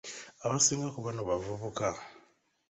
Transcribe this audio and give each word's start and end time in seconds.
Abasinga 0.45 0.87
ku 0.93 0.99
bano 1.05 1.21
bavubuka. 1.29 1.85